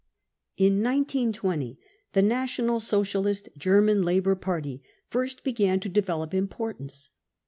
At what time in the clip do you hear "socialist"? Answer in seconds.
2.79-3.49